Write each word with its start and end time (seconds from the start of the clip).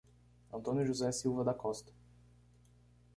Antônio 0.51 0.83
José 0.83 1.11
Silva 1.11 1.43
da 1.43 1.53
Costa 1.53 1.93